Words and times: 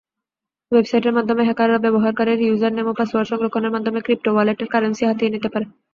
ওয়েবসাইটের 0.71 1.15
মাধ্যমে 1.17 1.43
হ্যাকাররা 1.45 1.83
ব্যবহারকারীর 1.85 2.39
ইউজারনেম 2.43 2.85
ও 2.87 2.97
পাসওয়ার্ড 2.99 3.29
সংরক্ষণের 3.31 3.73
মাধ্যমে 3.75 3.99
ক্রিপ্টোওয়ালেটের 4.05 4.71
কারেন্সি 4.73 5.03
হাতিয়ে 5.05 5.33
নিতে 5.33 5.49
পারে। 5.53 5.65